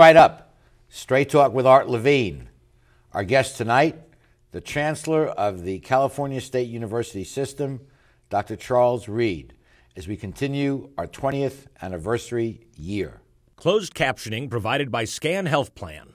[0.00, 0.54] Right up,
[0.88, 2.48] Straight Talk with Art Levine.
[3.12, 4.00] Our guest tonight,
[4.50, 7.82] the Chancellor of the California State University System,
[8.30, 8.56] Dr.
[8.56, 9.52] Charles Reed,
[9.96, 13.20] as we continue our 20th anniversary year.
[13.56, 16.14] Closed captioning provided by Scan Health Plan.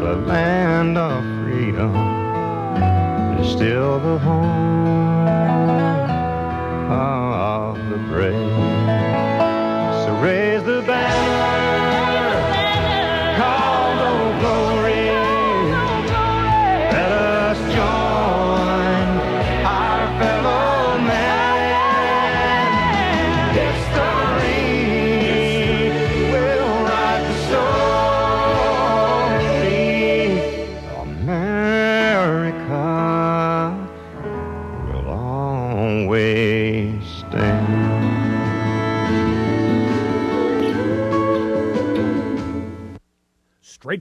[0.00, 1.94] the land of freedom,
[3.40, 5.28] is still the home
[6.90, 8.75] of the brave.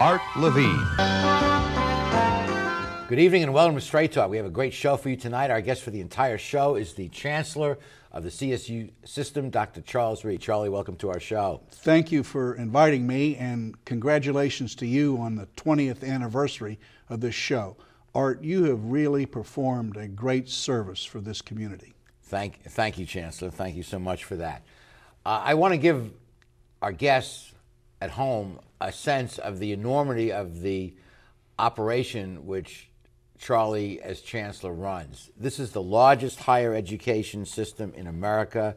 [0.00, 0.84] Art Levine.
[3.08, 4.28] Good evening and welcome to Straight Talk.
[4.28, 5.52] We have a great show for you tonight.
[5.52, 7.78] Our guest for the entire show is the Chancellor
[8.10, 9.82] of the CSU system, Dr.
[9.82, 10.40] Charles Reed.
[10.40, 11.60] Charlie, welcome to our show.
[11.70, 17.36] Thank you for inviting me, and congratulations to you on the 20th anniversary of this
[17.36, 17.76] show.
[18.16, 21.94] Art, you have really performed a great service for this community.
[22.24, 23.50] Thank, thank you, Chancellor.
[23.50, 24.62] Thank you so much for that.
[25.24, 26.10] Uh, I want to give
[26.82, 27.53] our guests
[28.00, 30.94] at home a sense of the enormity of the
[31.58, 32.90] operation which
[33.38, 35.30] Charlie, as Chancellor, runs.
[35.36, 38.76] This is the largest higher education system in America.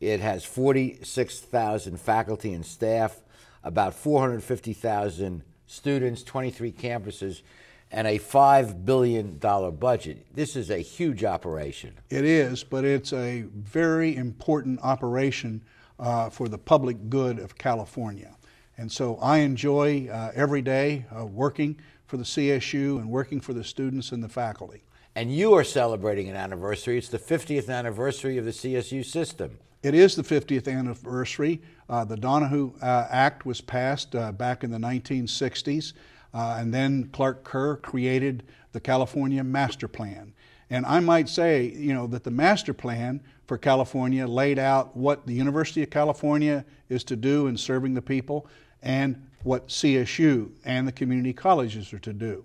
[0.00, 3.20] It has 46,000 faculty and staff,
[3.62, 7.42] about 450,000 students, 23 campuses,
[7.90, 10.26] and a $5 billion budget.
[10.34, 11.94] This is a huge operation.
[12.10, 15.62] It is, but it's a very important operation
[15.98, 18.36] uh, for the public good of California.
[18.76, 21.76] And so I enjoy uh, every day uh, working
[22.06, 24.82] for the CSU and working for the students and the faculty.
[25.14, 26.98] And you are celebrating an anniversary.
[26.98, 29.58] It's the 50th anniversary of the CSU system.
[29.82, 31.60] It is the 50th anniversary.
[31.88, 35.92] Uh, the Donahoe uh, Act was passed uh, back in the 1960s,
[36.32, 40.32] uh, and then Clark Kerr created the California Master Plan.
[40.70, 45.26] And I might say, you know, that the master plan for California laid out what
[45.26, 48.46] the University of California is to do in serving the people
[48.84, 52.44] and what CSU and the community colleges are to do.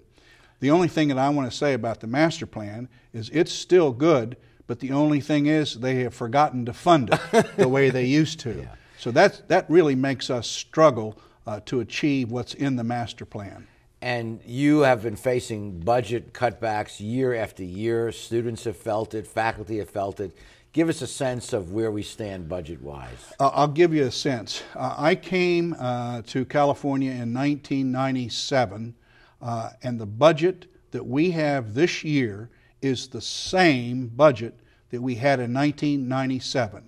[0.59, 3.91] The only thing that I want to say about the master plan is it's still
[3.91, 4.35] good,
[4.67, 8.39] but the only thing is they have forgotten to fund it the way they used
[8.41, 8.67] to.
[8.97, 11.17] So that, that really makes us struggle
[11.47, 13.67] uh, to achieve what's in the master plan.
[14.01, 18.11] And you have been facing budget cutbacks year after year.
[18.11, 20.35] Students have felt it, faculty have felt it.
[20.71, 23.33] Give us a sense of where we stand budget wise.
[23.39, 24.61] Uh, I'll give you a sense.
[24.75, 28.93] Uh, I came uh, to California in 1997,
[29.41, 32.51] uh, and the budget that we have this year
[32.83, 34.59] is the same budget
[34.91, 36.87] that we had in 1997.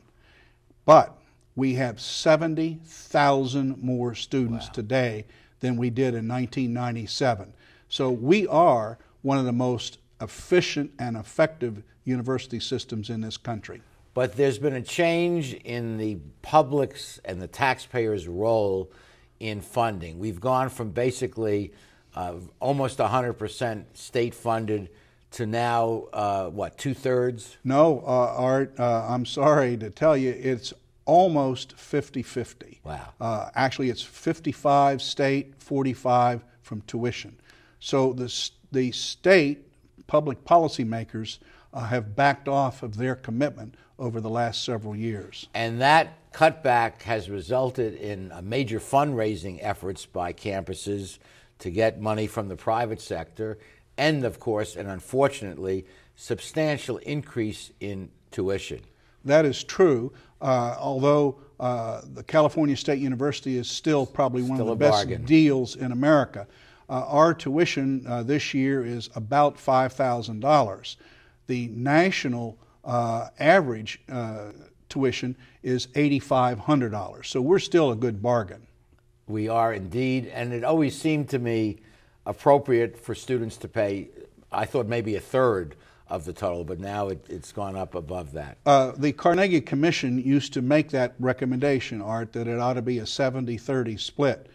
[0.85, 1.17] But
[1.55, 5.25] we have 70,000 more students today
[5.59, 7.53] than we did in 1997.
[7.89, 13.81] So we are one of the most efficient and effective university systems in this country.
[14.13, 18.92] But there's been a change in the public's and the taxpayers' role
[19.39, 20.19] in funding.
[20.19, 21.71] We've gone from basically
[22.15, 24.89] uh, almost 100% state funded
[25.31, 27.57] to now, uh, what, two thirds?
[27.63, 30.74] No, uh, Art, uh, I'm sorry to tell you, it's
[31.06, 32.81] almost 50 50.
[32.83, 33.13] Wow.
[33.19, 37.38] Uh, actually, it's 55 state, 45 from tuition.
[37.80, 39.68] So the, the state
[40.07, 41.39] public policymakers
[41.73, 45.47] uh, have backed off of their commitment over the last several years.
[45.53, 51.19] And that cutback has resulted in a major fundraising efforts by campuses
[51.59, 53.59] to get money from the private sector,
[53.97, 55.85] and of course, and unfortunately,
[56.15, 58.81] substantial increase in tuition.
[59.25, 64.71] That is true, uh, although uh, the California State University is still probably one Still
[64.71, 65.25] of the best bargain.
[65.25, 66.47] deals in America.
[66.89, 70.95] Uh, our tuition uh, this year is about $5,000.
[71.47, 74.51] The national uh, average uh,
[74.89, 77.25] tuition is $8,500.
[77.25, 78.67] So we're still a good bargain.
[79.27, 81.77] We are indeed, and it always seemed to me
[82.25, 84.09] appropriate for students to pay,
[84.51, 85.75] I thought maybe a third
[86.07, 88.57] of the total, but now it, it's gone up above that.
[88.65, 92.99] Uh, the Carnegie Commission used to make that recommendation, Art, that it ought to be
[92.99, 94.47] a 70 30 split.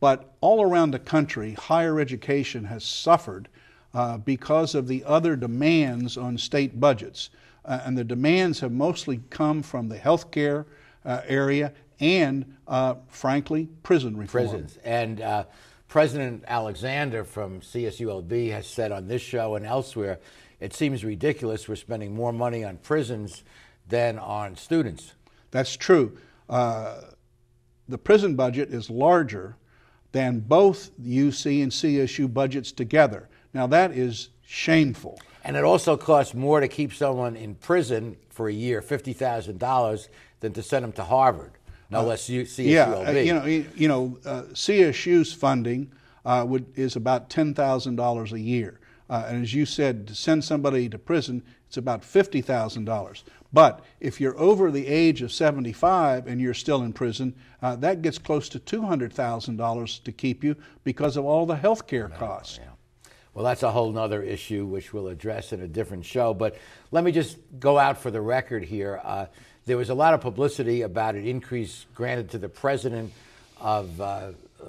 [0.00, 3.48] But all around the country, higher education has suffered
[3.94, 7.30] uh, because of the other demands on state budgets.
[7.64, 10.64] Uh, and the demands have mostly come from the healthcare
[11.04, 14.48] uh, area and, uh, frankly, prison reform.
[14.48, 14.78] prisons.
[14.84, 15.44] And uh,
[15.88, 20.20] President Alexander from CSULB has said on this show and elsewhere,
[20.60, 23.42] it seems ridiculous we're spending more money on prisons
[23.88, 25.14] than on students.
[25.50, 26.16] That's true.
[26.48, 27.00] Uh,
[27.88, 29.56] the prison budget is larger
[30.12, 33.28] than both UC and CSU budgets together.
[33.54, 35.18] Now, that is shameful.
[35.44, 40.08] And it also costs more to keep someone in prison for a year, $50,000,
[40.40, 41.52] than to send them to Harvard,
[41.90, 42.70] no less U- CSULB.
[42.70, 45.92] Yeah, uh, you know, you, know, uh, CSU's funding
[46.24, 48.78] uh, would, is about ten thousand dollars a year,
[49.08, 53.24] uh, and as you said, to send somebody to prison, it's about fifty thousand dollars.
[53.52, 58.02] But if you're over the age of seventy-five and you're still in prison, uh, that
[58.02, 60.54] gets close to two hundred thousand dollars to keep you
[60.84, 62.60] because of all the health care costs.
[62.62, 62.70] Yeah.
[63.38, 66.34] Well, that's a whole other issue which we'll address in a different show.
[66.34, 66.56] But
[66.90, 69.00] let me just go out for the record here.
[69.04, 69.26] Uh,
[69.64, 73.12] there was a lot of publicity about an increase granted to the president
[73.60, 74.64] of uh, uh,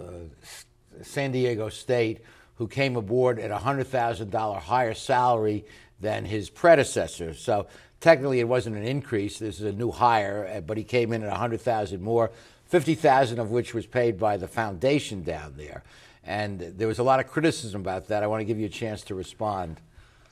[1.02, 2.20] San Diego State,
[2.58, 5.66] who came aboard at a $100,000 higher salary
[6.00, 7.34] than his predecessor.
[7.34, 7.66] So
[8.00, 9.40] technically, it wasn't an increase.
[9.40, 12.30] This is a new hire, uh, but he came in at 100,000 more,
[12.68, 15.82] 50,000 of which was paid by the foundation down there.
[16.24, 18.24] And there was a lot of criticism about that.
[18.24, 19.80] I want to give you a chance to respond.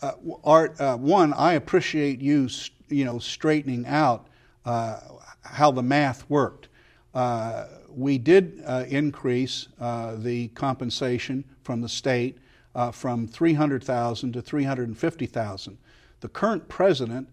[0.01, 0.11] Uh,
[0.43, 2.49] Art, uh, one, I appreciate you,
[2.89, 4.27] you know, straightening out
[4.65, 4.99] uh,
[5.41, 6.67] how the math worked.
[7.15, 12.37] Uh, we did uh, increase uh, the compensation from the state
[12.91, 15.77] from 300,000 to 350,000.
[16.19, 17.27] The current president,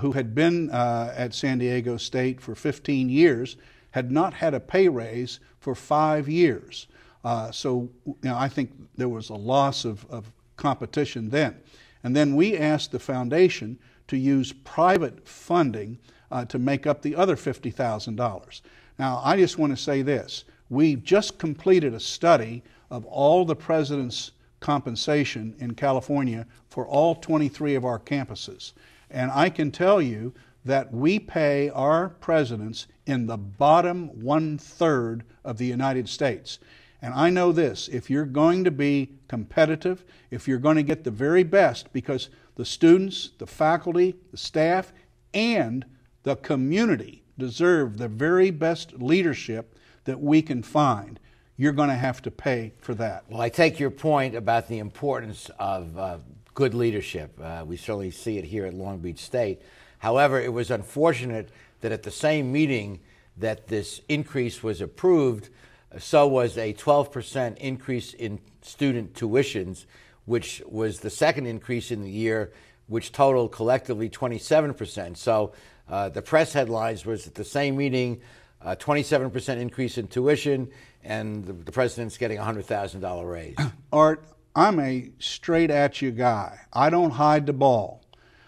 [0.00, 3.56] who had been at San Diego State for 15 years,
[3.90, 6.86] had not had a pay raise for five years.
[7.26, 11.56] Uh, so, you know, I think there was a loss of, of competition then.
[12.04, 15.98] And then we asked the foundation to use private funding
[16.30, 18.60] uh, to make up the other $50,000.
[19.00, 20.44] Now, I just want to say this.
[20.70, 22.62] We just completed a study
[22.92, 24.30] of all the president's
[24.60, 28.72] compensation in California for all 23 of our campuses.
[29.10, 30.32] And I can tell you
[30.64, 36.60] that we pay our presidents in the bottom one third of the United States.
[37.06, 41.04] And I know this if you're going to be competitive, if you're going to get
[41.04, 44.92] the very best, because the students, the faculty, the staff,
[45.32, 45.84] and
[46.24, 51.20] the community deserve the very best leadership that we can find,
[51.56, 53.22] you're going to have to pay for that.
[53.28, 56.18] Well, I take your point about the importance of uh,
[56.54, 57.38] good leadership.
[57.40, 59.62] Uh, we certainly see it here at Long Beach State.
[60.00, 61.50] However, it was unfortunate
[61.82, 62.98] that at the same meeting
[63.36, 65.50] that this increase was approved,
[65.98, 69.86] so was a 12% increase in student tuitions,
[70.24, 72.52] which was the second increase in the year,
[72.86, 75.16] which totaled collectively 27%.
[75.16, 75.52] So
[75.88, 78.20] uh, the press headlines was at the same meeting,
[78.62, 80.68] uh, 27% increase in tuition,
[81.04, 83.56] and the, the president's getting a $100,000 raise.
[83.92, 84.24] Art,
[84.54, 86.58] I'm a straight at you guy.
[86.72, 88.02] I don't hide the ball.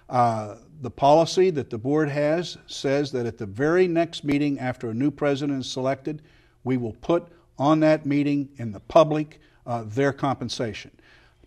[0.08, 4.90] Uh, the policy that the board has says that at the very next meeting after
[4.90, 6.22] a new president is selected,
[6.64, 7.28] we will put
[7.58, 10.90] on that meeting in the public uh, their compensation.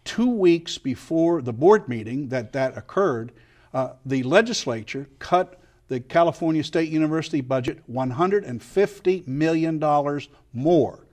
[0.04, 3.32] Two weeks before the board meeting that that occurred,
[3.74, 10.22] uh, the legislature cut the California State University budget $150 million
[10.54, 11.06] more.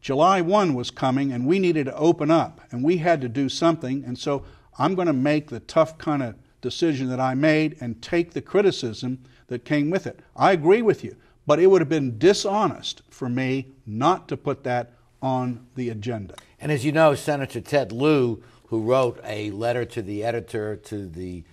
[0.00, 3.48] July 1 was coming and we needed to open up and we had to do
[3.48, 4.04] something.
[4.04, 4.44] And so
[4.78, 8.42] I'm going to make the tough kind of decision that I made and take the
[8.42, 10.20] criticism that came with it.
[10.36, 14.64] I agree with you, but it would have been dishonest for me not to put
[14.64, 16.34] that on the agenda.
[16.60, 21.06] And as you know, Senator Ted Lieu, who wrote a letter to the editor to
[21.06, 21.44] the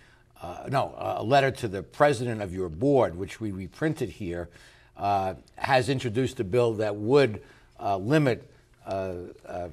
[0.42, 4.50] uh, no, a letter to the president of your board, which we reprinted here,
[4.96, 7.42] uh, has introduced a bill that would
[7.80, 8.50] uh, limit
[8.86, 9.14] uh,
[9.46, 9.68] uh,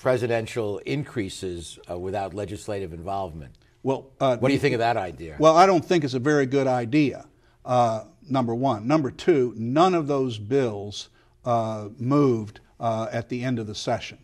[0.00, 3.54] presidential increases uh, without legislative involvement.
[3.82, 5.36] Well, what do you think of that idea?
[5.38, 7.24] Well, I don't think it's a very good idea.
[7.64, 8.86] Number one.
[8.86, 11.08] Number two, none of those bills
[11.44, 14.18] moved at the end of the session.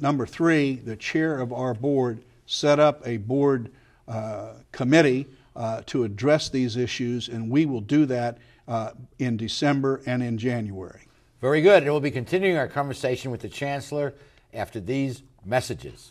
[0.00, 3.70] number three, the chair of our board set up a board
[4.08, 5.26] uh, committee
[5.56, 8.38] uh, to address these issues, and we will do that
[8.68, 11.02] uh, in December and in January.
[11.40, 11.82] Very good.
[11.82, 14.14] And we'll be continuing our conversation with the Chancellor
[14.54, 16.10] after these messages.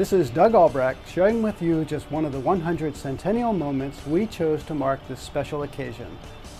[0.00, 4.26] This is Doug Albrecht sharing with you just one of the 100 centennial moments we
[4.26, 6.06] chose to mark this special occasion.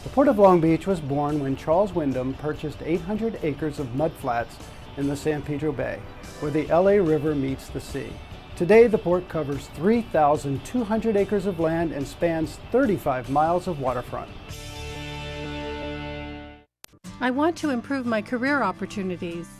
[0.03, 4.61] The Port of Long Beach was born when Charles Windham purchased 800 acres of mudflats
[4.99, 5.99] in the San Pedro Bay,
[6.41, 8.13] where the LA River meets the sea.
[8.57, 14.31] Today, the port covers 3,200 acres of land and spans 35 miles of waterfront.
[17.23, 19.60] I want to improve my career opportunities.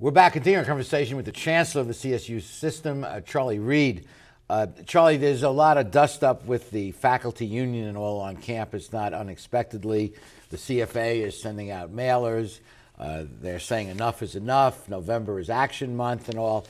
[0.00, 4.06] We're back continuing our conversation with the Chancellor of the CSU system, uh, Charlie Reed.
[4.48, 8.36] Uh, Charlie, there's a lot of dust up with the faculty union and all on
[8.36, 10.14] campus, not unexpectedly.
[10.50, 12.60] The CFA is sending out mailers.
[12.96, 14.88] Uh, they're saying enough is enough.
[14.88, 16.64] November is action month and all.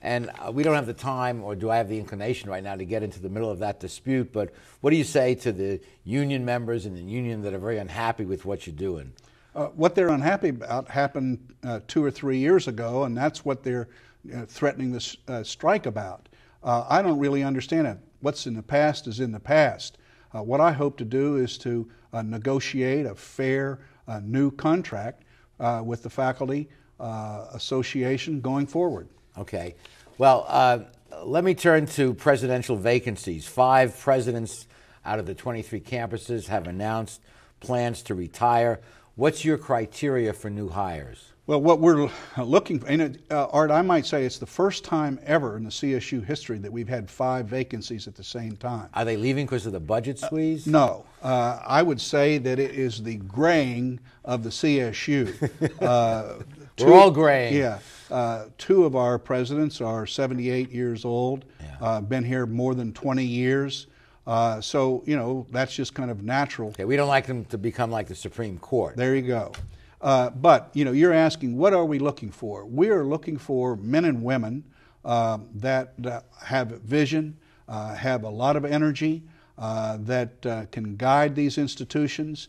[0.00, 2.74] And uh, we don't have the time, or do I have the inclination right now
[2.74, 4.32] to get into the middle of that dispute?
[4.32, 7.78] But what do you say to the union members and the union that are very
[7.78, 9.12] unhappy with what you're doing?
[9.54, 13.62] Uh, what they're unhappy about happened uh, two or three years ago, and that's what
[13.62, 13.88] they're
[14.34, 16.28] uh, threatening this uh, strike about.
[16.64, 17.98] I don't really understand it.
[18.20, 19.98] What's in the past is in the past.
[20.30, 23.80] What I hope to do is to negotiate a fair
[24.22, 25.24] new contract
[25.58, 26.68] with the faculty
[27.00, 29.08] association going forward.
[29.36, 29.74] Okay.
[30.18, 30.86] Well,
[31.24, 33.44] let me turn to presidential vacancies.
[33.44, 34.68] Five presidents
[35.04, 37.20] out of the 23 campuses have announced
[37.58, 38.80] plans to retire.
[39.14, 41.32] What's your criteria for new hires?
[41.46, 44.84] Well, what we're looking for, and it, uh, Art, I might say it's the first
[44.84, 48.88] time ever in the CSU history that we've had five vacancies at the same time.
[48.94, 50.66] Are they leaving because of the budget squeeze?
[50.66, 51.06] Uh, no.
[51.22, 55.50] Uh, I would say that it is the graying of the CSU.
[55.82, 56.38] Uh,
[56.78, 57.54] we we're all graying.
[57.54, 57.80] Yeah.
[58.10, 61.76] Uh, two of our presidents are 78 years old, yeah.
[61.80, 63.88] Uh, been here more than 20 years.
[64.26, 66.68] Uh, so, you know, that's just kind of natural.
[66.68, 68.96] Okay, we don't like them to become like the Supreme Court.
[68.96, 69.52] There you go.
[70.00, 72.64] Uh, but, you know, you're asking, what are we looking for?
[72.64, 74.64] We are looking for men and women
[75.04, 75.94] uh, that
[76.40, 77.36] have vision,
[77.68, 79.22] uh, have a lot of energy,
[79.58, 82.48] uh, that uh, can guide these institutions,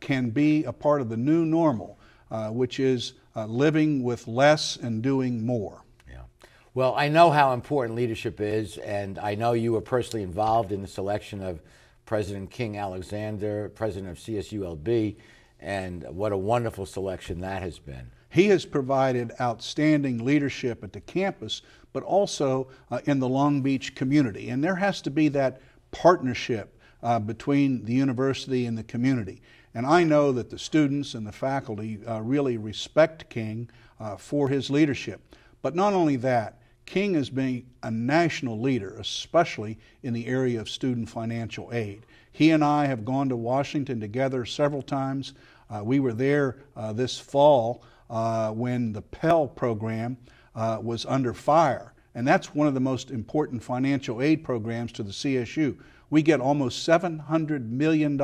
[0.00, 1.98] can be a part of the new normal,
[2.50, 5.82] which is living with less and doing more.
[6.74, 10.82] Well, I know how important leadership is, and I know you were personally involved in
[10.82, 11.62] the selection of
[12.04, 15.16] President King Alexander, president of CSULB,
[15.60, 18.10] and what a wonderful selection that has been.
[18.28, 21.62] He has provided outstanding leadership at the campus,
[21.94, 24.50] but also uh, in the Long Beach community.
[24.50, 29.40] And there has to be that partnership uh, between the university and the community.
[29.74, 34.50] And I know that the students and the faculty uh, really respect King uh, for
[34.50, 35.22] his leadership.
[35.62, 40.70] But not only that, King has been a national leader, especially in the area of
[40.70, 42.06] student financial aid.
[42.32, 45.34] He and I have gone to Washington together several times.
[45.68, 50.16] Uh, we were there uh, this fall uh, when the Pell program
[50.54, 51.92] uh, was under fire.
[52.14, 55.76] And that's one of the most important financial aid programs to the CSU.
[56.10, 58.20] We get almost $700 million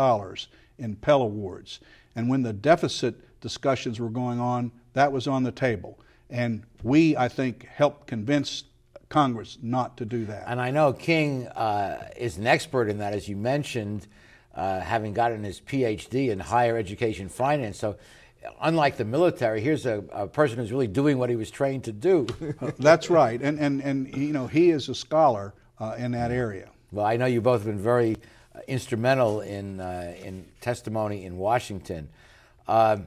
[0.78, 1.80] in Pell Awards.
[2.16, 5.98] And when the deficit discussions were going on, that was on the table.
[6.30, 8.64] And we, I think, helped convince
[9.08, 10.44] Congress not to do that.
[10.46, 14.06] And I know King uh, is an expert in that, as you mentioned,
[14.54, 17.78] uh, having gotten his PhD in higher education finance.
[17.78, 17.96] So,
[18.60, 21.92] unlike the military, here's a, a person who's really doing what he was trained to
[21.92, 22.26] do.
[22.78, 23.40] That's right.
[23.40, 26.70] And, and, and, you know, he is a scholar uh, in that area.
[26.92, 28.16] Well, I know you both have been very
[28.54, 32.08] uh, instrumental in, uh, in testimony in Washington.
[32.68, 32.98] Uh,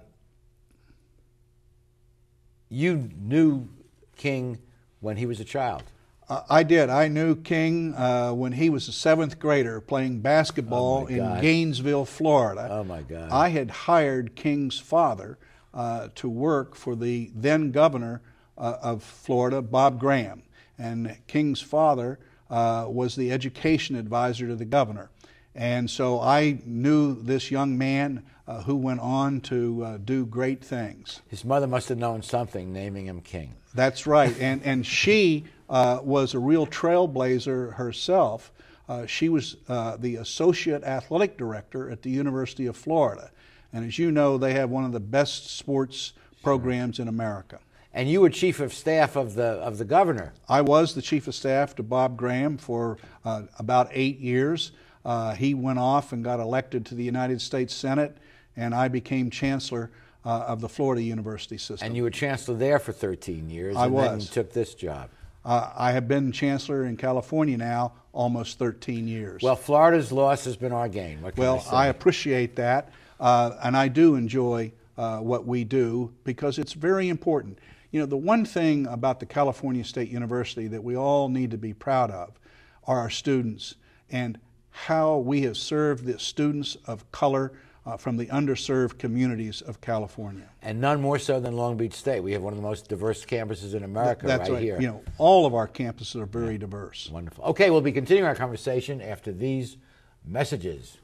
[2.70, 3.68] you knew
[4.16, 4.60] King
[5.00, 5.84] when he was a child.
[6.30, 6.90] Uh, I did.
[6.90, 12.06] I knew King uh, when he was a seventh grader playing basketball Oh, in Gainesville,
[12.06, 12.68] Florida.
[12.70, 13.32] Oh, my God.
[13.32, 15.38] I had hired King's father
[15.74, 18.22] uh, to work for the then governor
[18.58, 20.44] uh, of Florida, Bob Graham.
[20.78, 22.20] And King's father
[22.50, 25.10] uh, was the education advisor to the governor.
[25.56, 30.64] And so I knew this young man uh, who went on to uh, do great
[30.64, 31.22] things.
[31.28, 33.56] His mother must have known something, naming him King.
[33.74, 34.36] That's right.
[34.40, 38.52] And, and she uh, was a real trailblazer herself.
[38.88, 43.32] Uh, she was uh, the associate athletic director at the University of Florida.
[43.74, 47.60] And as you know, they have one of the best sports programs in America.
[47.94, 50.34] And you were chief of staff of the of the governor.
[50.48, 54.72] I was the chief of staff to Bob Graham for uh, about eight years.
[55.04, 58.18] Uh, he went off and got elected to the United States Senate,
[58.58, 59.92] and I became chancellor
[60.26, 61.86] uh, of the Florida University system.
[61.86, 63.78] And you were chancellor there for 13 years.
[63.78, 64.10] I and was.
[64.10, 65.10] Then you took this job.
[65.46, 69.42] Uh, I have been chancellor in California now almost 13 years.
[69.42, 71.20] Well, Florida's loss has been our gain.
[71.38, 71.86] Well, I?
[71.86, 77.08] I appreciate that, uh, and I do enjoy uh, what we do because it's very
[77.08, 77.60] important.
[77.92, 81.58] You know, the one thing about the California State University that we all need to
[81.58, 82.38] be proud of
[82.86, 83.76] are our students
[84.10, 84.40] and
[84.72, 87.54] how we have served the students of color
[87.88, 90.50] uh, from the underserved communities of California.
[90.62, 92.20] and none more so than Long Beach State.
[92.20, 94.80] We have one of the most diverse campuses in America That's right, here.
[94.80, 97.10] You know, all of our campuses are very diverse.
[97.10, 97.46] Wonderful.
[97.46, 99.78] Okay, we'll be continuing our conversation after these
[100.26, 100.98] messages.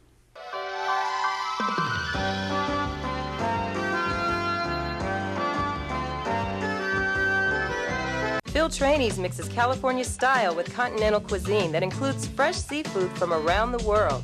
[8.47, 13.83] Phil Trani's mixes California style with continental cuisine that includes fresh seafood from around the
[13.83, 14.23] world.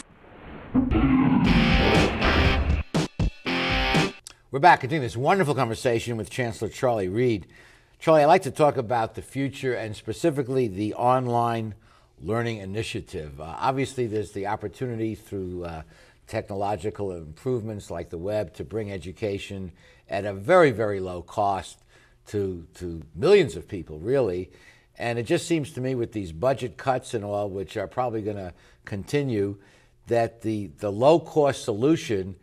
[4.51, 7.47] We're back continuing this wonderful conversation with Chancellor Charlie Reed.
[7.99, 11.73] Charlie, I'd like to talk about the future and specifically the online
[12.21, 13.39] Learning Initiative.
[13.39, 15.83] Uh, obviously, there's the opportunity through uh,
[16.27, 19.71] technological improvements like the web to bring education
[20.09, 21.77] at a very, very low cost
[22.27, 24.51] to, to millions of people, really.
[24.97, 28.21] And it just seems to me, with these budget cuts and all, which are probably
[28.21, 29.59] going to continue,
[30.07, 32.35] that the, the low cost solution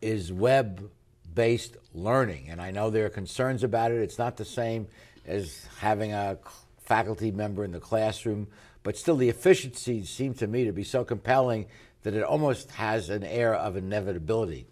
[0.00, 0.88] is web
[1.36, 2.48] based learning.
[2.48, 3.98] And I know there are concerns about it.
[3.98, 4.88] It's not the same
[5.24, 6.38] as having a
[6.78, 8.48] faculty member in the classroom,
[8.82, 11.66] but still the efficiencies seem to me to be so compelling
[12.02, 14.66] that it almost has an air of inevitability.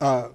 [0.00, 0.28] Uh,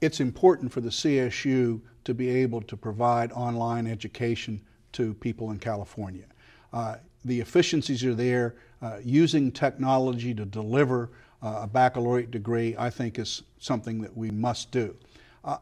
[0.00, 4.60] it's important for the CSU to be able to provide online education
[4.92, 6.26] to people in California.
[6.72, 8.54] Uh, the efficiencies are there.
[8.82, 11.10] Uh, using technology to deliver
[11.42, 14.94] a baccalaureate degree, I think, is something that we must do.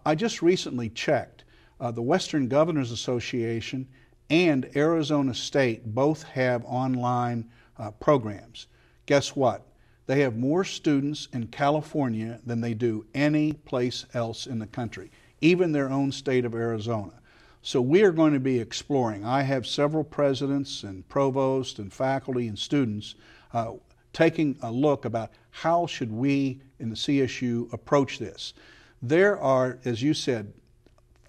[0.05, 1.45] I just recently checked.
[1.81, 3.87] Uh, the Western Governors Association
[4.31, 8.67] and Arizona State both have online uh, programs.
[9.07, 9.65] Guess what?
[10.07, 15.11] They have more students in California than they do any place else in the country,
[15.41, 17.13] even their own state of Arizona.
[17.63, 19.25] So we are going to be exploring.
[19.25, 23.15] I have several presidents and provosts and faculty and students
[23.53, 23.75] uh,
[24.19, 28.53] taking a look about how should we in the CSU approach this.
[29.01, 30.53] There are, as you said,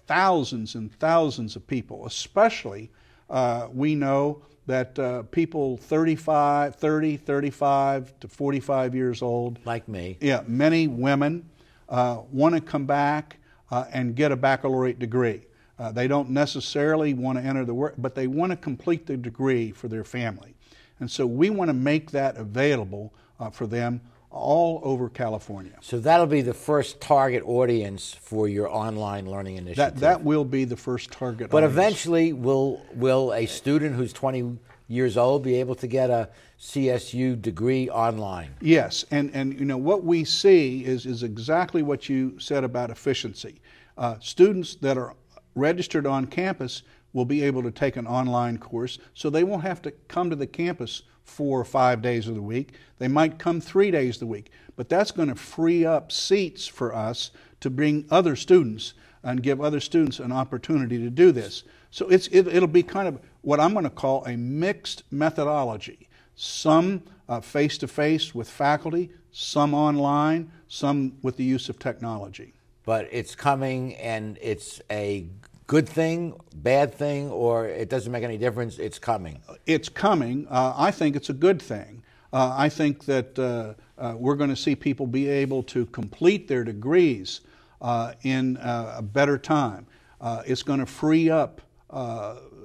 [0.08, 2.90] thousands and thousands of people, especially
[3.28, 10.18] uh, we know that uh, people 35, 30, 35 to 45 years old, like me,
[10.20, 11.48] yeah, many women
[11.88, 13.36] uh, want to come back
[13.70, 15.42] uh, and get a baccalaureate degree.
[15.78, 19.16] Uh, they don't necessarily want to enter the work, but they want to complete the
[19.16, 20.56] degree for their family.
[21.00, 25.72] And so we want to make that available uh, for them all over California.
[25.80, 29.94] So that'll be the first target audience for your online learning initiative.
[29.94, 31.72] That, that will be the first target but audience.
[31.72, 36.28] eventually, will, will a student who's 20 years old be able to get a
[36.60, 38.54] CSU degree online?
[38.60, 42.90] Yes, and, and you know what we see is, is exactly what you said about
[42.90, 43.60] efficiency.
[43.98, 45.14] Uh, students that are
[45.56, 46.82] registered on campus
[47.12, 50.36] will be able to take an online course, so they won't have to come to
[50.36, 52.74] the campus four or five days of the week.
[52.98, 56.66] They might come three days of the week, but that's going to free up seats
[56.66, 61.62] for us to bring other students and give other students an opportunity to do this.
[61.90, 66.08] So it's, it, will be kind of what I'm going to call a mixed methodology.
[66.34, 67.02] Some
[67.42, 72.54] face to face with faculty, some online, some with the use of technology.
[72.84, 75.26] But it's coming and it's a
[75.70, 78.80] good thing, bad thing, or it doesn't make any difference?
[78.80, 79.40] It's coming.
[79.66, 80.48] It's coming.
[80.50, 82.02] Uh, I think it's a good thing.
[82.32, 86.48] Uh, I think that uh, uh we're going to see people be able to complete
[86.48, 87.42] their degrees
[87.82, 89.86] uh, in uh, a better time.
[90.44, 91.60] it's going to free up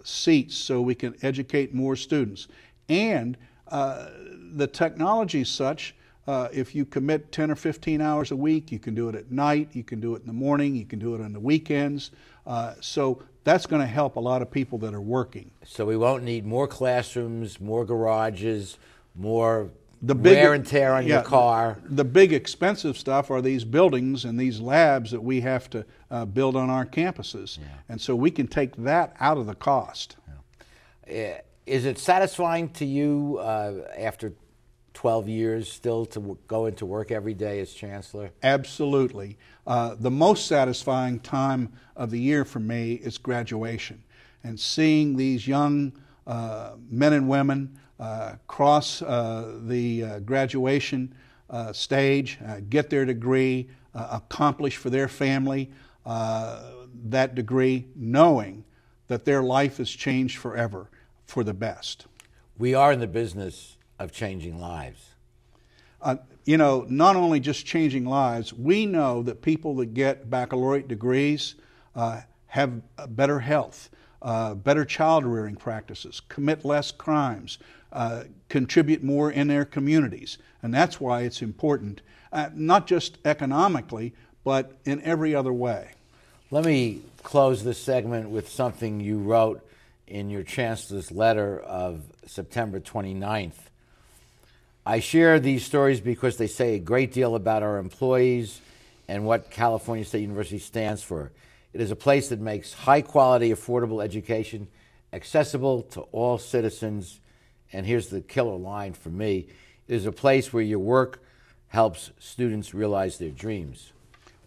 [0.03, 2.47] seats so we can educate more students.
[2.89, 3.37] And
[3.69, 5.93] the technology is such
[6.27, 9.31] uh, if you commit 10 or 15 hours a week, you can do it at
[9.31, 12.11] night, you can do it in the morning, you can do it on the weekends.
[12.45, 15.51] Uh, so that's going to help a lot of people that are working.
[15.65, 18.77] So we won't need more classrooms, more garages,
[19.15, 19.69] more
[20.01, 21.79] the big, wear and tear on yeah, your car.
[21.83, 26.25] The, big expensive stuff are these buildings and these labs that we have to uh,
[26.25, 27.57] build on our campuses.
[27.57, 27.65] Yeah.
[27.89, 30.17] And so we can take that out of the cost.
[31.07, 31.39] Yeah.
[31.65, 34.33] Is it satisfying to you uh, after
[34.95, 38.31] 12 years still to go into work every day as chancellor?
[38.41, 39.37] Absolutely.
[39.67, 44.01] Uh, the most satisfying time of the year for me is graduation
[44.43, 45.91] and seeing these young
[46.27, 51.13] uh, men and women uh, cross uh, the uh, graduation
[51.49, 55.71] uh, stage, get their degree, accomplish for their family
[56.05, 58.63] that degree, knowing
[59.07, 60.89] that their life has changed forever
[61.25, 62.05] for the best.
[62.57, 65.11] We are in the business of changing lives?
[66.01, 70.87] Uh, you know, not only just changing lives, we know that people that get baccalaureate
[70.87, 71.55] degrees
[71.95, 73.89] uh, have better health,
[74.21, 77.57] uh, better child rearing practices, commit less crimes,
[77.91, 80.37] uh, contribute more in their communities.
[80.61, 85.91] And that's why it's important, uh, not just economically, but in every other way.
[86.51, 89.67] Let me close this segment with something you wrote
[90.05, 93.53] in your chancellor's letter of September 29th.
[94.87, 98.61] I share these stories because they say a great deal about our employees
[99.07, 101.31] and what California State University stands for.
[101.73, 104.67] It is a place that makes high quality, affordable education
[105.11, 107.19] accessible to all citizens.
[107.73, 109.47] And here's the killer line for me
[109.87, 111.23] it is a place where your work
[111.69, 113.91] helps students realize their dreams.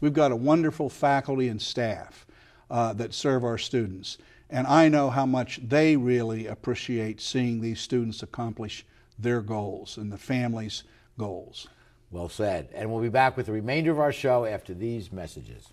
[0.01, 2.27] We've got a wonderful faculty and staff
[2.71, 4.19] uh, that serve our students.
[4.51, 8.85] And I know how much they really appreciate seeing these students accomplish
[9.19, 10.85] their goals and the family's
[11.19, 11.69] goals.
[12.11, 12.69] Well said.
[12.73, 15.69] And we'll be back with the remainder of our show after these messages.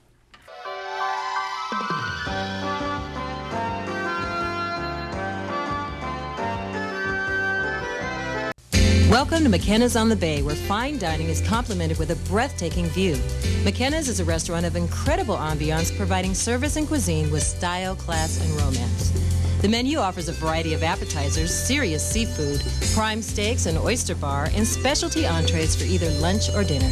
[9.09, 13.17] Welcome to McKenna's on the Bay, where fine dining is complemented with a breathtaking view.
[13.63, 18.49] McKenna's is a restaurant of incredible ambiance, providing service and cuisine with style, class, and
[18.59, 19.24] romance.
[19.65, 22.61] The menu offers a variety of appetizers, serious seafood,
[22.93, 26.91] prime steaks, an oyster bar, and specialty entrees for either lunch or dinner.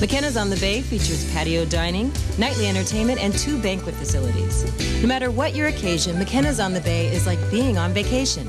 [0.00, 4.64] McKenna's on the Bay features patio dining, nightly entertainment, and two banquet facilities.
[5.02, 8.48] No matter what your occasion, McKenna's on the Bay is like being on vacation.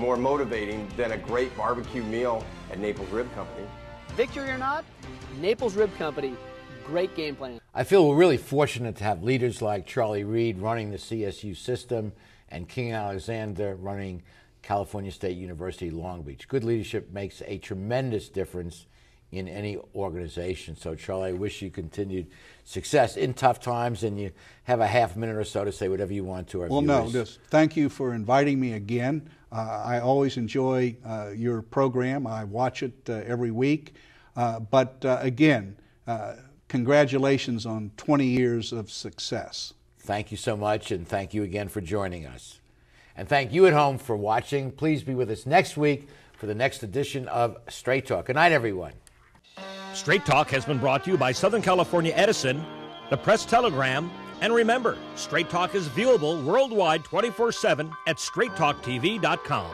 [0.00, 3.66] more motivating than a great barbecue meal at Naples Rib Company.
[4.16, 4.84] Victory or not,
[5.40, 6.34] Naples Rib Company,
[6.86, 7.60] great game plan.
[7.74, 12.12] I feel we're really fortunate to have leaders like Charlie Reed running the CSU system
[12.48, 14.22] and King Alexander running
[14.62, 16.48] California State University Long Beach.
[16.48, 18.86] Good leadership makes a tremendous difference
[19.32, 20.76] in any organization.
[20.76, 22.28] So, Charlie, I wish you continued
[22.64, 24.32] success in tough times, and you
[24.64, 27.14] have a half minute or so to say whatever you want to our well, viewers.
[27.14, 29.28] no, just thank you for inviting me again.
[29.52, 32.26] Uh, I always enjoy uh, your program.
[32.26, 33.94] I watch it uh, every week.
[34.36, 36.34] Uh, but uh, again, uh,
[36.68, 39.74] congratulations on 20 years of success.
[39.98, 42.60] Thank you so much, and thank you again for joining us.
[43.16, 44.70] And thank you at home for watching.
[44.70, 48.26] Please be with us next week for the next edition of Straight Talk.
[48.26, 48.92] Good night, everyone.
[49.92, 52.64] Straight Talk has been brought to you by Southern California Edison,
[53.10, 54.10] the Press Telegram,
[54.40, 59.70] and remember, Straight Talk is viewable worldwide 24 7 at straighttalktv.com.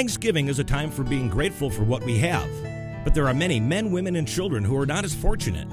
[0.00, 2.48] Thanksgiving is a time for being grateful for what we have,
[3.04, 5.68] but there are many men, women, and children who are not as fortunate.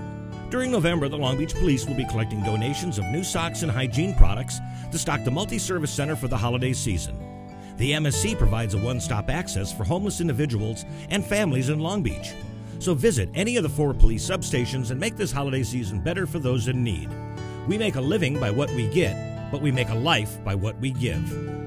[0.49, 4.13] During November, the Long Beach Police will be collecting donations of new socks and hygiene
[4.15, 4.59] products
[4.91, 7.17] to stock the multi service center for the holiday season.
[7.77, 12.33] The MSC provides a one stop access for homeless individuals and families in Long Beach.
[12.79, 16.39] So visit any of the four police substations and make this holiday season better for
[16.39, 17.09] those in need.
[17.65, 20.77] We make a living by what we get, but we make a life by what
[20.81, 21.66] we give.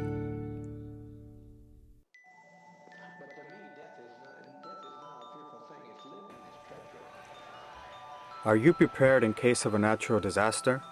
[8.50, 10.82] Are you prepared in case of a natural disaster?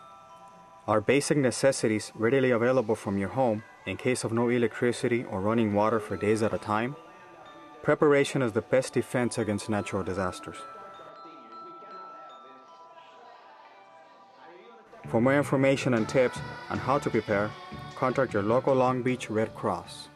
[0.86, 5.74] Are basic necessities readily available from your home in case of no electricity or running
[5.74, 6.94] water for days at a time?
[7.82, 10.58] Preparation is the best defense against natural disasters.
[15.08, 16.38] For more information and tips
[16.70, 17.50] on how to prepare,
[17.96, 20.07] contact your local Long Beach Red Cross.